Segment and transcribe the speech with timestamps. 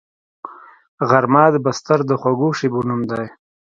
[1.09, 3.25] غرمه د بستر د خوږو شیبو نوم دی